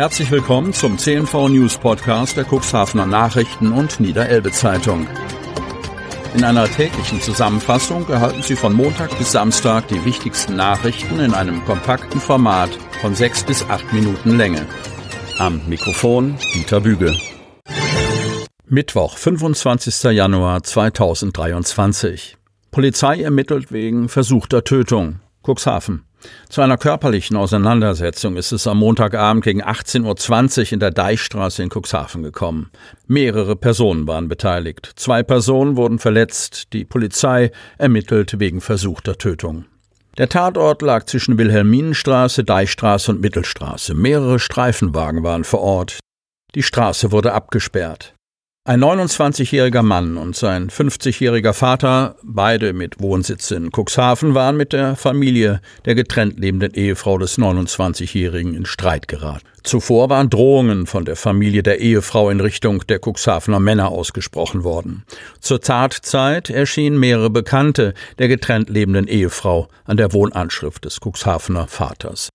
Herzlich 0.00 0.30
willkommen 0.30 0.72
zum 0.72 0.96
CNV 0.96 1.50
News 1.50 1.76
Podcast 1.76 2.34
der 2.34 2.46
Cuxhavener 2.50 3.04
Nachrichten 3.04 3.70
und 3.70 4.00
Niederelbe 4.00 4.50
Zeitung. 4.50 5.06
In 6.34 6.42
einer 6.42 6.64
täglichen 6.64 7.20
Zusammenfassung 7.20 8.08
erhalten 8.08 8.40
Sie 8.42 8.56
von 8.56 8.72
Montag 8.72 9.18
bis 9.18 9.32
Samstag 9.32 9.88
die 9.88 10.02
wichtigsten 10.06 10.56
Nachrichten 10.56 11.20
in 11.20 11.34
einem 11.34 11.62
kompakten 11.66 12.18
Format 12.18 12.70
von 13.02 13.14
sechs 13.14 13.44
bis 13.44 13.62
acht 13.68 13.92
Minuten 13.92 14.38
Länge. 14.38 14.64
Am 15.36 15.60
Mikrofon 15.68 16.38
Dieter 16.54 16.80
Büge. 16.80 17.14
Mittwoch, 18.66 19.18
25. 19.18 20.04
Januar 20.14 20.62
2023. 20.62 22.38
Polizei 22.70 23.20
ermittelt 23.20 23.70
wegen 23.70 24.08
versuchter 24.08 24.64
Tötung. 24.64 25.20
Cuxhaven. 25.46 26.06
Zu 26.48 26.62
einer 26.62 26.76
körperlichen 26.76 27.36
Auseinandersetzung 27.36 28.36
ist 28.36 28.52
es 28.52 28.66
am 28.66 28.78
Montagabend 28.78 29.44
gegen 29.44 29.62
18.20 29.62 30.58
Uhr 30.60 30.72
in 30.72 30.80
der 30.80 30.90
Deichstraße 30.90 31.62
in 31.62 31.70
Cuxhaven 31.70 32.22
gekommen. 32.22 32.70
Mehrere 33.06 33.56
Personen 33.56 34.06
waren 34.06 34.28
beteiligt. 34.28 34.90
Zwei 34.96 35.22
Personen 35.22 35.76
wurden 35.76 35.98
verletzt. 35.98 36.72
Die 36.72 36.84
Polizei 36.84 37.50
ermittelt 37.78 38.38
wegen 38.38 38.60
versuchter 38.60 39.16
Tötung. 39.16 39.66
Der 40.18 40.28
Tatort 40.28 40.82
lag 40.82 41.04
zwischen 41.04 41.38
Wilhelminenstraße, 41.38 42.44
Deichstraße 42.44 43.12
und 43.12 43.20
Mittelstraße. 43.20 43.94
Mehrere 43.94 44.38
Streifenwagen 44.38 45.22
waren 45.22 45.44
vor 45.44 45.60
Ort. 45.60 45.98
Die 46.54 46.62
Straße 46.62 47.12
wurde 47.12 47.32
abgesperrt. 47.32 48.14
Ein 48.66 48.84
29-jähriger 48.84 49.82
Mann 49.82 50.18
und 50.18 50.36
sein 50.36 50.68
50-jähriger 50.68 51.54
Vater, 51.54 52.16
beide 52.22 52.74
mit 52.74 53.00
Wohnsitz 53.00 53.50
in 53.52 53.70
Cuxhaven, 53.72 54.34
waren 54.34 54.58
mit 54.58 54.74
der 54.74 54.96
Familie 54.96 55.62
der 55.86 55.94
getrennt 55.94 56.38
lebenden 56.38 56.74
Ehefrau 56.74 57.16
des 57.16 57.38
29-jährigen 57.38 58.52
in 58.52 58.66
Streit 58.66 59.08
geraten. 59.08 59.46
Zuvor 59.62 60.10
waren 60.10 60.28
Drohungen 60.28 60.86
von 60.86 61.06
der 61.06 61.16
Familie 61.16 61.62
der 61.62 61.80
Ehefrau 61.80 62.28
in 62.28 62.40
Richtung 62.40 62.86
der 62.86 63.00
Cuxhavener 63.02 63.60
Männer 63.60 63.88
ausgesprochen 63.88 64.62
worden. 64.62 65.04
Zur 65.40 65.62
Tatzeit 65.62 66.50
erschienen 66.50 67.00
mehrere 67.00 67.30
Bekannte 67.30 67.94
der 68.18 68.28
getrennt 68.28 68.68
lebenden 68.68 69.06
Ehefrau 69.08 69.68
an 69.86 69.96
der 69.96 70.12
Wohnanschrift 70.12 70.84
des 70.84 70.98
Cuxhavener 71.00 71.66
Vaters. 71.66 72.28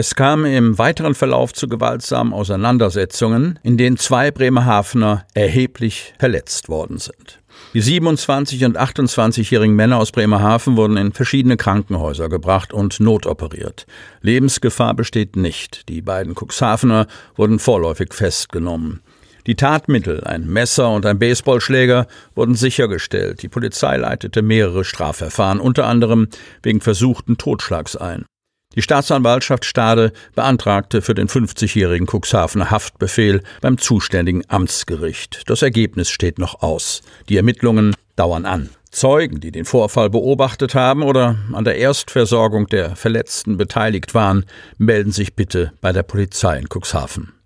Es 0.00 0.14
kam 0.14 0.44
im 0.44 0.78
weiteren 0.78 1.16
Verlauf 1.16 1.52
zu 1.52 1.66
gewaltsamen 1.66 2.32
Auseinandersetzungen, 2.32 3.58
in 3.64 3.76
denen 3.76 3.96
zwei 3.96 4.30
Bremerhavener 4.30 5.26
erheblich 5.34 6.14
verletzt 6.20 6.68
worden 6.68 6.98
sind. 6.98 7.40
Die 7.74 7.80
27 7.80 8.64
und 8.64 8.78
28-jährigen 8.78 9.74
Männer 9.74 9.96
aus 9.96 10.12
Bremerhaven 10.12 10.76
wurden 10.76 10.96
in 10.96 11.12
verschiedene 11.12 11.56
Krankenhäuser 11.56 12.28
gebracht 12.28 12.72
und 12.72 13.00
notoperiert. 13.00 13.86
Lebensgefahr 14.20 14.94
besteht 14.94 15.34
nicht. 15.34 15.88
Die 15.88 16.00
beiden 16.00 16.36
Cuxhavener 16.36 17.08
wurden 17.34 17.58
vorläufig 17.58 18.14
festgenommen. 18.14 19.00
Die 19.48 19.56
Tatmittel, 19.56 20.22
ein 20.22 20.46
Messer 20.46 20.92
und 20.92 21.06
ein 21.06 21.18
Baseballschläger, 21.18 22.06
wurden 22.36 22.54
sichergestellt. 22.54 23.42
Die 23.42 23.48
Polizei 23.48 23.96
leitete 23.96 24.42
mehrere 24.42 24.84
Strafverfahren, 24.84 25.58
unter 25.58 25.88
anderem 25.88 26.28
wegen 26.62 26.80
versuchten 26.80 27.36
Totschlags 27.36 27.96
ein. 27.96 28.26
Die 28.74 28.82
Staatsanwaltschaft 28.82 29.64
Stade 29.64 30.12
beantragte 30.34 31.02
für 31.02 31.14
den 31.14 31.28
50-jährigen 31.28 32.06
Cuxhavener 32.06 32.70
Haftbefehl 32.70 33.42
beim 33.60 33.78
zuständigen 33.78 34.42
Amtsgericht. 34.48 35.42
Das 35.46 35.62
Ergebnis 35.62 36.10
steht 36.10 36.38
noch 36.38 36.62
aus. 36.62 37.02
Die 37.28 37.36
Ermittlungen 37.36 37.94
dauern 38.14 38.44
an. 38.44 38.68
Zeugen, 38.90 39.40
die 39.40 39.52
den 39.52 39.64
Vorfall 39.64 40.10
beobachtet 40.10 40.74
haben 40.74 41.02
oder 41.02 41.36
an 41.52 41.64
der 41.64 41.76
Erstversorgung 41.76 42.66
der 42.66 42.96
Verletzten 42.96 43.56
beteiligt 43.56 44.14
waren, 44.14 44.44
melden 44.76 45.12
sich 45.12 45.34
bitte 45.34 45.72
bei 45.80 45.92
der 45.92 46.02
Polizei 46.02 46.58
in 46.58 46.68
Cuxhaven. 46.68 47.37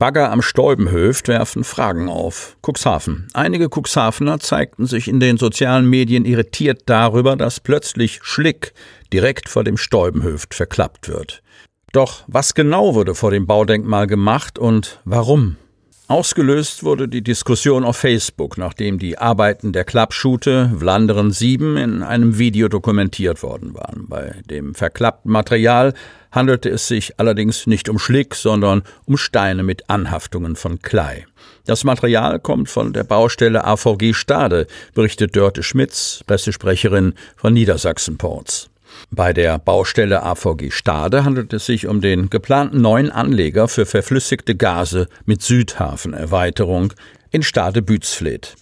Bagger 0.00 0.30
am 0.30 0.42
Stäubenhöft 0.42 1.26
werfen 1.26 1.64
Fragen 1.64 2.08
auf. 2.08 2.56
Cuxhaven. 2.62 3.26
Einige 3.34 3.68
Cuxhavener 3.68 4.38
zeigten 4.38 4.86
sich 4.86 5.08
in 5.08 5.18
den 5.18 5.38
sozialen 5.38 5.90
Medien 5.90 6.24
irritiert 6.24 6.82
darüber, 6.86 7.34
dass 7.34 7.58
plötzlich 7.58 8.20
Schlick 8.22 8.74
direkt 9.12 9.48
vor 9.48 9.64
dem 9.64 9.76
Stäubenhöft 9.76 10.54
verklappt 10.54 11.08
wird. 11.08 11.42
Doch 11.90 12.22
was 12.28 12.54
genau 12.54 12.94
wurde 12.94 13.16
vor 13.16 13.32
dem 13.32 13.48
Baudenkmal 13.48 14.06
gemacht 14.06 14.56
und 14.56 15.00
warum? 15.04 15.56
Ausgelöst 16.08 16.84
wurde 16.84 17.06
die 17.06 17.20
Diskussion 17.20 17.84
auf 17.84 17.98
Facebook, 17.98 18.56
nachdem 18.56 18.98
die 18.98 19.18
Arbeiten 19.18 19.74
der 19.74 19.84
Klappschute 19.84 20.72
Vlanderen 20.74 21.32
7 21.32 21.76
in 21.76 22.02
einem 22.02 22.38
Video 22.38 22.68
dokumentiert 22.68 23.42
worden 23.42 23.74
waren. 23.74 24.06
Bei 24.08 24.36
dem 24.48 24.74
verklappten 24.74 25.30
Material 25.30 25.92
handelte 26.32 26.70
es 26.70 26.88
sich 26.88 27.20
allerdings 27.20 27.66
nicht 27.66 27.90
um 27.90 27.98
Schlick, 27.98 28.34
sondern 28.34 28.84
um 29.04 29.18
Steine 29.18 29.62
mit 29.62 29.90
Anhaftungen 29.90 30.56
von 30.56 30.80
Klei. 30.80 31.26
Das 31.66 31.84
Material 31.84 32.40
kommt 32.40 32.70
von 32.70 32.94
der 32.94 33.04
Baustelle 33.04 33.66
AVG 33.66 34.14
Stade, 34.14 34.66
berichtet 34.94 35.36
Dörte 35.36 35.62
Schmitz, 35.62 36.24
Pressesprecherin 36.26 37.12
von 37.36 37.52
Niedersachsen 37.52 38.16
Ports. 38.16 38.70
Bei 39.10 39.32
der 39.32 39.58
Baustelle 39.58 40.22
AVG 40.22 40.70
Stade 40.70 41.24
handelt 41.24 41.52
es 41.52 41.66
sich 41.66 41.86
um 41.86 42.00
den 42.00 42.30
geplanten 42.30 42.80
neuen 42.80 43.10
Anleger 43.10 43.68
für 43.68 43.86
verflüssigte 43.86 44.54
Gase 44.54 45.08
mit 45.24 45.42
Südhafenerweiterung 45.42 46.92
in 47.30 47.42
Stade 47.42 47.82
Bützfleth. 47.82 48.56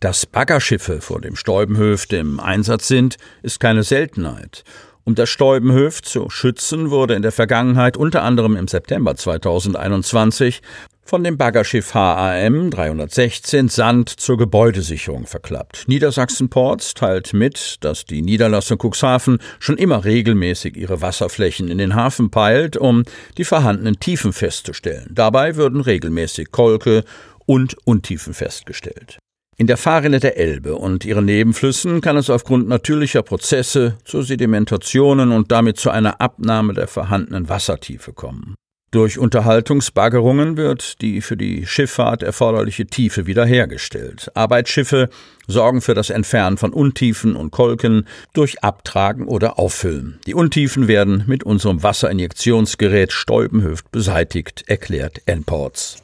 Dass 0.00 0.24
Baggerschiffe 0.24 1.00
vor 1.00 1.20
dem 1.20 1.36
Stäubenhöft 1.36 2.12
im 2.12 2.40
Einsatz 2.40 2.88
sind, 2.88 3.16
ist 3.42 3.60
keine 3.60 3.82
Seltenheit. 3.82 4.64
Um 5.04 5.14
das 5.14 5.28
Stäubenhöft 5.28 6.06
zu 6.06 6.30
schützen, 6.30 6.90
wurde 6.90 7.14
in 7.14 7.22
der 7.22 7.32
Vergangenheit 7.32 7.96
unter 7.96 8.22
anderem 8.22 8.56
im 8.56 8.68
September 8.68 9.16
2021 9.16 10.62
von 11.10 11.24
dem 11.24 11.36
Baggerschiff 11.36 11.92
HAM 11.92 12.70
316 12.70 13.68
Sand 13.68 14.08
zur 14.10 14.38
Gebäudesicherung 14.38 15.26
verklappt. 15.26 15.88
Niedersachsen 15.88 16.50
Ports 16.50 16.94
teilt 16.94 17.32
mit, 17.32 17.78
dass 17.80 18.04
die 18.04 18.22
Niederlassung 18.22 18.78
Cuxhaven 18.78 19.38
schon 19.58 19.76
immer 19.76 20.04
regelmäßig 20.04 20.76
ihre 20.76 21.02
Wasserflächen 21.02 21.66
in 21.66 21.78
den 21.78 21.96
Hafen 21.96 22.30
peilt, 22.30 22.76
um 22.76 23.02
die 23.38 23.42
vorhandenen 23.42 23.98
Tiefen 23.98 24.32
festzustellen. 24.32 25.08
Dabei 25.10 25.56
würden 25.56 25.80
regelmäßig 25.80 26.52
Kolke 26.52 27.02
und 27.44 27.76
Untiefen 27.84 28.32
festgestellt. 28.32 29.18
In 29.56 29.66
der 29.66 29.78
Fahrrinne 29.78 30.20
der 30.20 30.36
Elbe 30.36 30.76
und 30.76 31.04
ihren 31.04 31.24
Nebenflüssen 31.24 32.02
kann 32.02 32.18
es 32.18 32.30
aufgrund 32.30 32.68
natürlicher 32.68 33.24
Prozesse 33.24 33.98
zu 34.04 34.22
Sedimentationen 34.22 35.32
und 35.32 35.50
damit 35.50 35.76
zu 35.76 35.90
einer 35.90 36.20
Abnahme 36.20 36.72
der 36.72 36.86
vorhandenen 36.86 37.48
Wassertiefe 37.48 38.12
kommen. 38.12 38.54
Durch 38.92 39.20
Unterhaltungsbaggerungen 39.20 40.56
wird 40.56 41.00
die 41.00 41.20
für 41.20 41.36
die 41.36 41.64
Schifffahrt 41.64 42.24
erforderliche 42.24 42.86
Tiefe 42.86 43.26
wiederhergestellt. 43.26 44.32
Arbeitsschiffe 44.34 45.10
sorgen 45.46 45.80
für 45.80 45.94
das 45.94 46.10
Entfernen 46.10 46.56
von 46.56 46.72
Untiefen 46.72 47.36
und 47.36 47.52
Kolken 47.52 48.08
durch 48.32 48.64
Abtragen 48.64 49.28
oder 49.28 49.60
Auffüllen. 49.60 50.18
Die 50.26 50.34
Untiefen 50.34 50.88
werden 50.88 51.22
mit 51.28 51.44
unserem 51.44 51.84
Wasserinjektionsgerät 51.84 53.12
Stäubenhöft 53.12 53.92
beseitigt, 53.92 54.64
erklärt 54.66 55.22
Enports. 55.26 56.02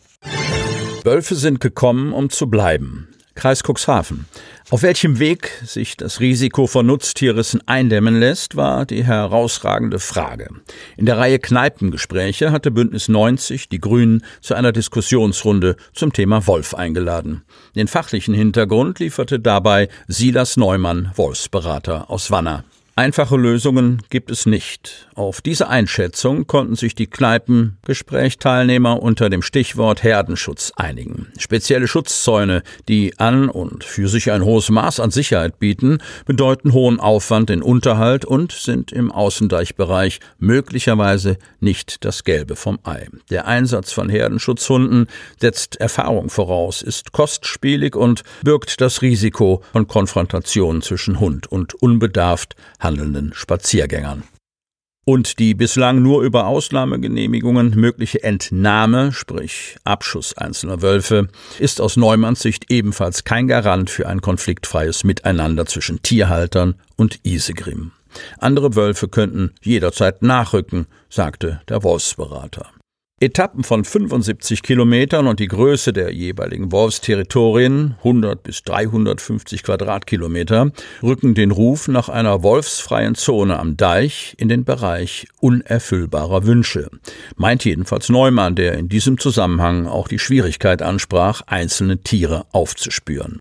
Wölfe 1.03 1.35
sind 1.35 1.59
gekommen, 1.59 2.13
um 2.13 2.31
zu 2.31 2.49
bleiben. 2.49 3.09
Kreis 3.37 3.63
Cuxhaven. 3.63 4.27
Auf 4.71 4.83
welchem 4.83 5.21
Weg 5.21 5.63
sich 5.65 5.97
das 5.97 6.19
Risiko 6.19 6.67
von 6.67 6.87
Nutztierrissen 6.87 7.63
eindämmen 7.69 8.19
lässt, 8.19 8.57
war 8.57 8.85
die 8.85 9.05
herausragende 9.05 10.01
Frage. 10.01 10.49
In 10.97 11.07
der 11.07 11.19
Reihe 11.19 11.39
Kneipengespräche 11.39 12.51
hatte 12.51 12.73
Bündnis 12.73 13.09
90 13.09 13.69
die 13.69 13.79
Grünen 13.79 14.25
zu 14.41 14.55
einer 14.55 14.73
Diskussionsrunde 14.73 15.77
zum 15.93 16.13
Thema 16.13 16.49
Wolf 16.49 16.75
eingeladen. 16.75 17.45
Den 17.77 17.87
fachlichen 17.87 18.35
Hintergrund 18.35 18.99
lieferte 18.99 19.39
dabei 19.39 19.89
Silas 20.09 20.57
Neumann, 20.57 21.13
Wolfsberater 21.15 22.11
aus 22.11 22.33
Wanner. 22.33 22.65
Einfache 22.99 23.37
Lösungen 23.37 24.03
gibt 24.09 24.31
es 24.31 24.47
nicht. 24.47 25.07
Auf 25.15 25.43
diese 25.43 25.69
Einschätzung 25.69 26.47
konnten 26.47 26.77
sich 26.77 26.95
die 26.95 27.07
Kneipengesprächteilnehmer 27.07 29.03
unter 29.03 29.29
dem 29.29 29.43
Stichwort 29.43 30.03
Herdenschutz 30.03 30.73
einigen. 30.77 31.27
Spezielle 31.37 31.89
Schutzzäune, 31.89 32.63
die 32.89 33.19
an 33.19 33.51
und 33.51 33.85
für 33.85 34.09
sich 34.09 34.33
ein 34.33 34.43
hohes 34.43 34.71
Maß 34.71 35.01
an 35.01 35.11
Sicherheit 35.11 35.59
bieten, 35.59 35.99
bedeuten 36.25 36.73
hohen 36.73 36.99
Aufwand 36.99 37.51
in 37.51 37.61
Unterhalt 37.61 38.25
und 38.25 38.53
sind 38.53 38.93
im 38.93 39.13
Außendeichbereich 39.13 40.21
möglicherweise 40.39 41.37
nicht 41.61 42.03
das 42.07 42.25
Gelbe 42.25 42.57
vom 42.57 42.79
Ei. 42.83 43.09
Der 43.29 43.47
Einsatz 43.47 43.93
von 43.93 44.09
Herdenschutzhunden 44.09 45.09
setzt 45.39 45.77
Erfahrung 45.77 46.31
voraus, 46.31 46.81
ist 46.81 47.13
kostspielig 47.13 47.95
und 47.95 48.23
birgt 48.43 48.81
das 48.81 49.03
Risiko 49.03 49.63
von 49.73 49.87
Konfrontationen 49.87 50.81
zwischen 50.81 51.21
Hund 51.21 51.47
und 51.47 51.75
unbedarft 51.75 52.57
handelnden 52.87 53.33
Spaziergängern. 53.35 54.23
Und 55.05 55.39
die 55.39 55.55
bislang 55.55 56.03
nur 56.03 56.23
über 56.23 56.47
Ausnahmegenehmigungen 56.47 57.77
mögliche 57.77 58.25
Entnahme, 58.25 59.13
sprich 59.13 59.77
Abschuss 59.85 60.37
einzelner 60.37 60.83
Wölfe, 60.83 61.29
ist 61.61 61.81
aus 61.81 61.97
Neumanns 61.97 62.41
Sicht 62.41 62.71
ebenfalls 62.71 63.23
kein 63.23 63.47
Garant 63.47 63.91
für 63.91 64.09
ein 64.09 64.21
konfliktfreies 64.21 65.05
Miteinander 65.05 65.67
zwischen 65.67 66.03
Tierhaltern 66.03 66.75
und 66.97 67.21
Isegrim. 67.25 67.93
Andere 68.39 68.75
Wölfe 68.75 69.09
könnten 69.09 69.53
jederzeit 69.63 70.23
nachrücken, 70.23 70.87
sagte 71.09 71.61
der 71.69 71.85
Wolfsberater. 71.85 72.67
Etappen 73.19 73.65
von 73.65 73.83
75 73.83 74.63
Kilometern 74.63 75.27
und 75.27 75.41
die 75.41 75.49
Größe 75.49 75.95
der 75.95 76.13
jeweiligen 76.13 76.71
Wolfsterritorien 76.71 77.95
100 78.01 78.43
bis 78.43 78.63
350 78.63 79.63
Quadratkilometer 79.63 80.71
rücken 81.03 81.35
den 81.35 81.51
Ruf 81.51 81.89
nach 81.89 82.11
einer 82.11 82.43
wolfsfreien 82.43 83.15
Zone 83.15 83.59
am 83.59 83.79
Deich 83.79 84.35
in 84.37 84.51
den 84.51 84.67
Bereich 84.67 85.29
unerfüllbarer 85.41 86.45
Wünsche. 86.45 86.91
Meint 87.37 87.65
jedenfalls 87.65 88.11
Neumann, 88.11 88.55
der 88.55 88.75
in 88.75 88.91
diesem 88.91 89.17
Zusammenhang 89.19 89.87
auch 89.87 90.09
die 90.09 90.19
Schwierigkeit 90.19 90.83
ansprach, 90.83 91.41
einzelne 91.47 92.03
Tiere 92.03 92.45
aufzuspüren. 92.53 93.39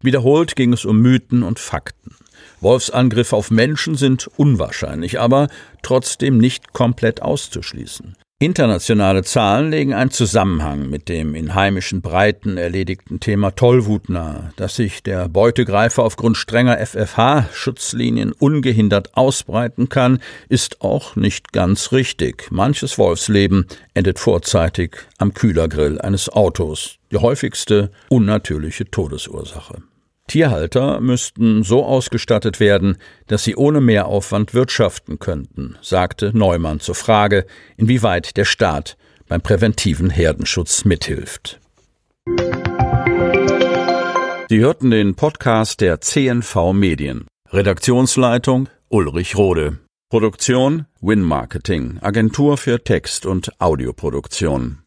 Wiederholt 0.00 0.54
ging 0.54 0.72
es 0.72 0.84
um 0.84 1.00
Mythen 1.00 1.42
und 1.42 1.58
Fakten. 1.58 2.14
Wolfsangriffe 2.60 3.34
auf 3.34 3.50
Menschen 3.50 3.96
sind 3.96 4.28
unwahrscheinlich, 4.36 5.18
aber 5.18 5.48
trotzdem 5.82 6.38
nicht 6.38 6.72
komplett 6.72 7.20
auszuschließen. 7.20 8.14
Internationale 8.40 9.24
Zahlen 9.24 9.72
legen 9.72 9.94
einen 9.94 10.12
Zusammenhang 10.12 10.88
mit 10.88 11.08
dem 11.08 11.34
in 11.34 11.56
heimischen 11.56 12.02
Breiten 12.02 12.56
erledigten 12.56 13.18
Thema 13.18 13.50
Tollwut 13.50 14.08
nahe. 14.08 14.52
Dass 14.54 14.76
sich 14.76 15.02
der 15.02 15.28
Beutegreifer 15.28 16.04
aufgrund 16.04 16.36
strenger 16.36 16.78
FFH-Schutzlinien 16.78 18.30
ungehindert 18.30 19.16
ausbreiten 19.16 19.88
kann, 19.88 20.20
ist 20.48 20.82
auch 20.82 21.16
nicht 21.16 21.52
ganz 21.52 21.90
richtig. 21.90 22.52
Manches 22.52 22.96
Wolfsleben 22.96 23.66
endet 23.94 24.20
vorzeitig 24.20 24.98
am 25.18 25.34
Kühlergrill 25.34 26.00
eines 26.00 26.28
Autos. 26.28 26.98
Die 27.10 27.16
häufigste 27.16 27.90
unnatürliche 28.08 28.88
Todesursache. 28.88 29.82
Tierhalter 30.28 31.00
müssten 31.00 31.64
so 31.64 31.84
ausgestattet 31.84 32.60
werden, 32.60 32.98
dass 33.26 33.42
sie 33.42 33.56
ohne 33.56 33.80
Mehraufwand 33.80 34.54
wirtschaften 34.54 35.18
könnten, 35.18 35.76
sagte 35.82 36.30
Neumann 36.32 36.78
zur 36.78 36.94
Frage, 36.94 37.46
inwieweit 37.76 38.36
der 38.36 38.44
Staat 38.44 38.96
beim 39.26 39.40
präventiven 39.40 40.10
Herdenschutz 40.10 40.84
mithilft. 40.84 41.58
Sie 44.48 44.60
hörten 44.60 44.90
den 44.90 45.14
Podcast 45.16 45.80
der 45.80 46.00
CNV 46.00 46.72
Medien. 46.72 47.26
Redaktionsleitung 47.50 48.68
Ulrich 48.88 49.36
Rode. 49.36 49.78
Produktion 50.10 50.86
Win 51.00 51.22
Marketing, 51.22 51.98
Agentur 52.00 52.56
für 52.56 52.82
Text- 52.82 53.26
und 53.26 53.50
Audioproduktion. 53.60 54.76